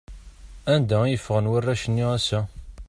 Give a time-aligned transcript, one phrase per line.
[0.73, 2.39] Anda i ffɣen warrac-nni ass-a?